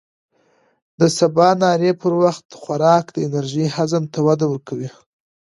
[0.99, 4.89] د سباناري پر وخت خوراک د انرژۍ هضم ته وده ورکوي.